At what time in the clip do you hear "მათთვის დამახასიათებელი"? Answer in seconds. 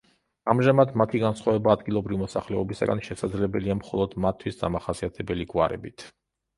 4.29-5.53